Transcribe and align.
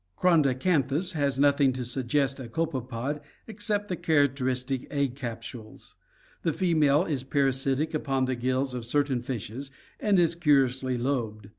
Ckrondracanthus 0.17 1.11
(Fig. 1.11 1.13
4S,B) 1.13 1.13
has 1.13 1.39
nothing 1.39 1.73
to 1.73 1.85
suggest 1.85 2.39
a 2.39 2.47
copepod 2.47 3.21
ex 3.47 3.67
cept 3.67 3.87
the 3.87 3.95
characteristic 3.95 4.87
egg 4.89 5.13
capsules. 5.15 5.93
The 6.41 6.53
female 6.53 7.05
is 7.05 7.23
parasitic 7.23 7.93
upon 7.93 8.25
the 8.25 8.33
gills 8.35 8.73
of 8.73 8.83
certain 8.83 9.21
fishes 9.21 9.69
and 9.99 10.17
is 10.17 10.33
curiously 10.33 10.97
lobed. 10.97 11.49